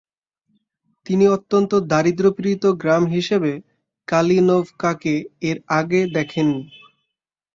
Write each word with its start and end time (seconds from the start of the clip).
তিনি 1.05 1.25
অত্যন্ত 1.27 1.71
দারিদ্র্যপীড়িত 1.91 2.63
গ্রাম 2.81 3.03
হিসেবে 3.07 3.51
কালিনোভকাকে 4.07 5.13
এর 5.41 5.57
আগে 5.79 6.01
দেখেননি। 6.15 6.61